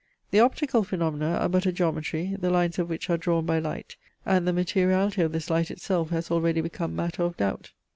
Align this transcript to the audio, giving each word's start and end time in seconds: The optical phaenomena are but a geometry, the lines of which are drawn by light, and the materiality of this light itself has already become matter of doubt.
The 0.31 0.39
optical 0.39 0.83
phaenomena 0.83 1.35
are 1.37 1.47
but 1.47 1.67
a 1.67 1.71
geometry, 1.71 2.35
the 2.39 2.49
lines 2.49 2.79
of 2.79 2.89
which 2.89 3.07
are 3.11 3.17
drawn 3.17 3.45
by 3.45 3.59
light, 3.59 3.97
and 4.25 4.47
the 4.47 4.51
materiality 4.51 5.21
of 5.21 5.31
this 5.31 5.51
light 5.51 5.69
itself 5.69 6.09
has 6.09 6.31
already 6.31 6.59
become 6.61 6.95
matter 6.95 7.21
of 7.21 7.37
doubt. 7.37 7.71